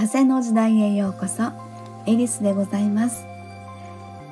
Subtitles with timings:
[0.00, 1.52] 風の時代へようこそ。
[2.06, 3.26] エリスでございます。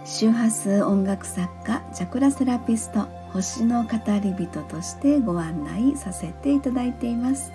[0.06, 3.00] 周波数音楽作家チャクラセラピスト
[3.34, 3.90] 星の語
[4.22, 7.52] り人としてご案内させていただいています、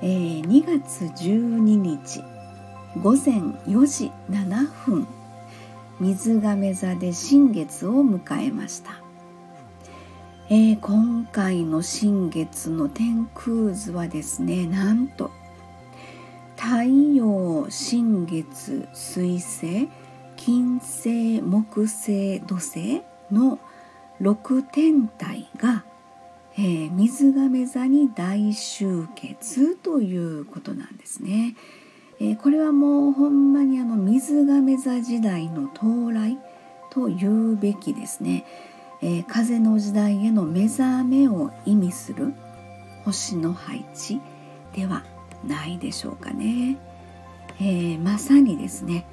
[0.00, 2.24] えー、2月12日
[3.02, 3.34] 午前
[3.66, 5.06] 4時7分
[6.00, 8.92] 水亀座で新月を迎えました、
[10.48, 15.30] えー、今回の新月の天空図はですねなんと
[16.56, 16.84] 太
[17.14, 19.88] 陽新月水星
[20.36, 23.58] 金星木星土星の
[24.20, 25.84] 6天体が、
[26.56, 31.54] えー、水亀座に大集結ということなんですね。
[32.18, 36.38] えー、これはもうほんまにあの水亀座時代の到来
[36.90, 38.46] と言うべきですね、
[39.02, 42.32] えー、風の時代への目覚めを意味する
[43.04, 44.20] 星の配置
[44.74, 45.04] では
[45.44, 46.76] ないでしょうかね。
[47.60, 49.06] えー、まさにですね、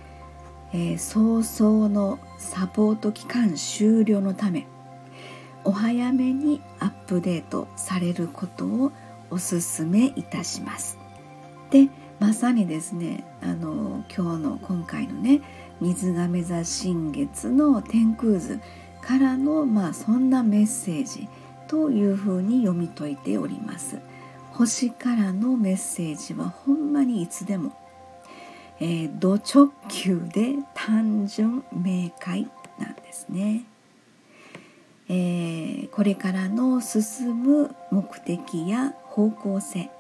[0.74, 4.68] えー、早々のサポート期間終了のため
[5.64, 8.92] お早めにアップデートされることを
[9.30, 10.98] お勧めいたします。
[11.70, 15.42] でまさにですねあの今日の今回のね
[15.82, 18.60] 水亀座新月の天空図
[19.02, 21.28] からのまあそんなメッセージ
[21.68, 23.98] というふうに読み解いております。
[24.54, 27.76] 星からのメッセージはほんまにいつでも、
[28.80, 33.66] えー、ド直球で単純明快なんですね。
[35.10, 39.92] えー、これからの進む目的や方向性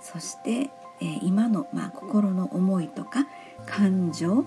[0.00, 0.70] そして、
[1.00, 3.28] えー、今の、まあ、心の思いとか
[3.66, 4.44] 感情、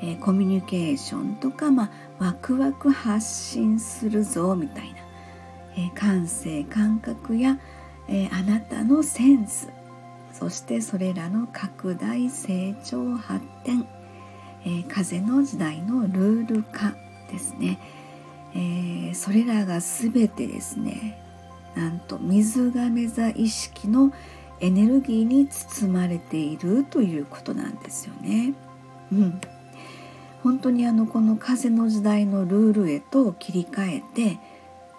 [0.00, 4.98] えー、コミュニケーションとか、まあ、ワクワク発信するぞみたいな、
[5.76, 7.58] え感性感覚や
[8.08, 9.68] えー、あなたのセンス。
[10.38, 13.86] そしてそれらの拡大成長発展、
[14.66, 16.94] えー、風の時代のルール化
[17.32, 17.78] ですね、
[18.54, 21.18] えー、それらが全てですね
[21.74, 24.12] なんと水亀座意識の
[24.60, 28.54] エネルギーに包まれているということなんですよね。
[29.12, 29.40] うん、
[30.42, 34.38] 本当にあのこの風の時代のルールへと切り替えて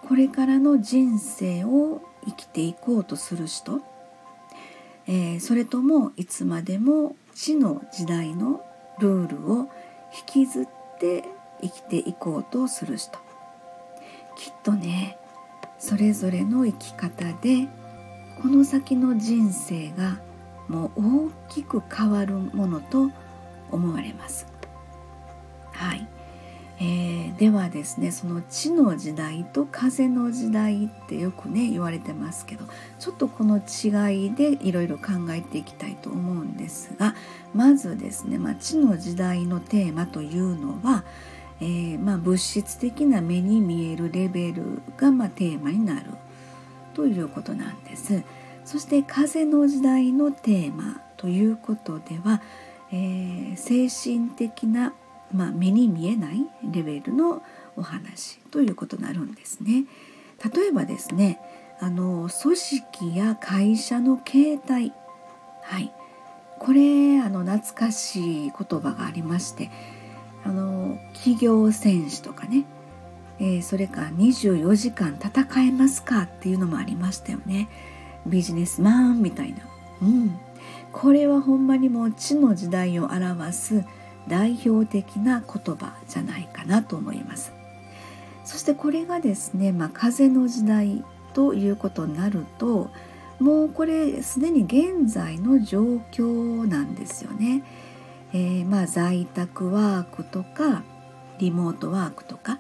[0.08, 3.80] これからの人生を生きていこうとする人、
[5.08, 8.64] えー、それともいつまでも地の時代の
[9.00, 9.70] ルールを
[10.36, 10.68] 引きずっ
[11.00, 11.24] て
[11.62, 13.20] 生きていこうとする人。
[14.36, 15.18] きっとね
[15.80, 17.68] それぞれの生き方で
[18.42, 20.20] この先の人生が
[20.68, 23.10] もう大きく変わるものと
[23.72, 24.48] 思われます。
[25.72, 26.07] はい、
[27.38, 32.66] ではですねその地の時代と風の時代ってよくね言われてますけど
[33.00, 37.16] ちょっとこの違いでいろいろ考えていきたいと思うんですが
[37.54, 41.04] まずですね、まあ、地の時代のテーマというのは、
[41.62, 46.06] えー、まあ、物質的な目に見えるレベルがまテーマになる
[46.96, 48.24] ということなんです。
[48.66, 52.42] そして風の時代のテーマということでは、
[52.92, 54.94] えー、精神的な
[55.34, 57.44] まあ、目に見えないレベルの
[57.76, 59.86] お話ということになるんですね。
[60.54, 61.40] 例えばですね
[61.80, 64.94] あの組織や会社の形態。
[65.64, 65.92] はい。
[66.60, 69.70] これあの懐かしい言葉がありまして
[70.44, 72.66] あの企業戦士とかね、
[73.40, 77.70] えー、それから24時間戦えますかっていうのもありましたよね。
[78.26, 79.60] ビジネスマンみたいな、
[80.02, 80.40] うん、
[80.92, 83.86] これはほんまにもう地の時代を表す
[84.28, 87.54] 代表的な言葉じゃないかなと思います。
[88.44, 92.90] そしてこれがですね、まあ、風の時代ということになると
[93.40, 97.64] もうこれすでに現在の状況なんですよね。
[98.34, 100.84] えー、まあ在宅ワークとか
[101.40, 102.60] リモートワークとか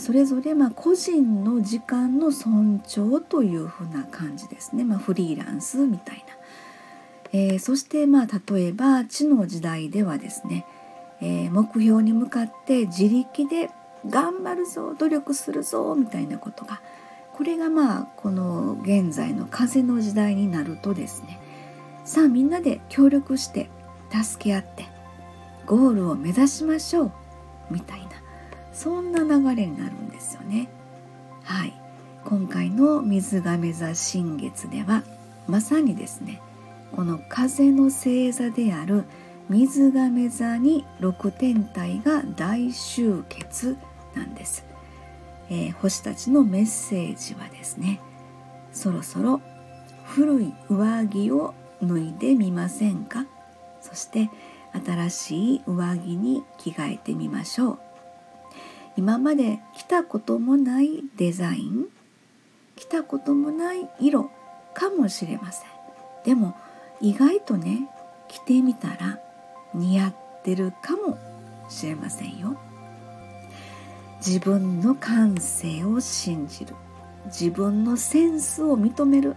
[0.00, 6.34] それぞれま個人の時間の尊重というふうな感じですね、まあ、フリーランスみたいな、
[7.32, 10.66] えー、そしてまあ例えば地の時代ではですね
[11.20, 13.70] えー、目標に向かって自力で
[14.08, 16.80] 頑張るぞ努力するぞみたいなことが
[17.32, 21.40] これがまあこの現在の風の時代になるとですね
[22.04, 23.68] さあみんなで協力して
[24.10, 24.86] 助け合って
[25.66, 27.12] ゴールを目指しましょう
[27.70, 28.10] みたいな
[28.72, 30.68] そんな流れになるんですよね。
[31.42, 31.72] はい
[32.24, 35.02] 今回の水亀座新月では
[35.46, 36.40] まさにですね
[36.94, 39.04] この風の星座である
[39.48, 43.76] 「水亀座に6天体が大集結
[44.14, 44.64] なんです、
[45.50, 48.00] えー、星たちのメッセージはですね
[48.72, 49.40] そろそろ
[50.04, 53.26] 古い上着を脱いでみませんか？
[53.80, 54.30] そして
[54.84, 57.78] 新しい上着に着替えてみましょう。
[58.96, 61.86] 今まで着たこともないデザイン
[62.76, 64.30] 着たこともない色
[64.74, 65.68] かもしれません。
[66.24, 66.56] でも
[67.00, 67.88] 意外とね
[68.28, 69.18] 着てみたら
[69.76, 71.18] 似合ってるかも
[71.68, 72.56] しれませんよ。
[74.18, 76.74] 自分の感性を信じる。
[77.26, 79.36] 自分のセンスを認める。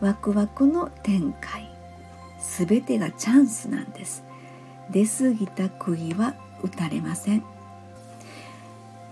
[0.00, 1.68] ワクワクの展開。
[2.38, 4.24] すべてがチャンスなんです。
[4.90, 7.44] 出過ぎた釘は打たれません。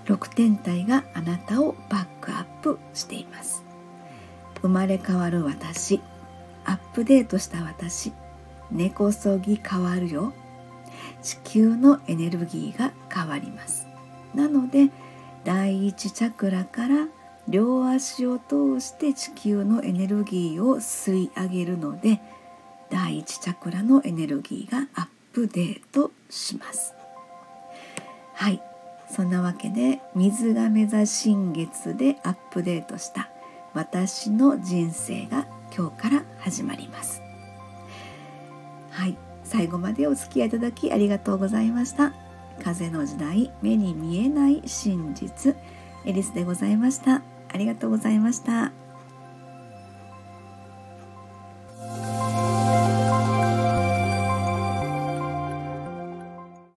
[0.07, 3.65] 6天体があなたをバックアップしています。
[4.63, 6.01] 生まれ変わる私。
[6.65, 8.13] アップデートした私。
[8.71, 10.33] 根こそぎ変わるよ。
[11.23, 13.87] 地球のエネルギーが変わります。
[14.35, 14.91] なので
[15.45, 17.09] 第一チャクラから
[17.49, 22.21] 両足を通して地球のエネルギーを吸い上げるので
[22.91, 26.95] 第一チャクラのエネルギーがアップデートします。
[28.35, 28.63] はい。
[29.11, 33.31] そんなわけで水亀座新月でアップデートした
[33.73, 37.23] 私の人生が今日から始まります。
[38.91, 39.28] はい。
[39.49, 42.13] 最後までお付き合いいただきありがとうございました
[42.63, 45.57] 風の時代目に見えない真実
[46.05, 48.88] エリスでございましたありがとうございました。